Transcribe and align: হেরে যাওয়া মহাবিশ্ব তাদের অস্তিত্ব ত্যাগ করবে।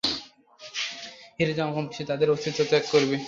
হেরে 1.37 1.53
যাওয়া 1.53 1.71
মহাবিশ্ব 1.71 2.01
তাদের 2.05 2.27
অস্তিত্ব 2.29 2.59
ত্যাগ 2.69 2.83
করবে। 2.91 3.15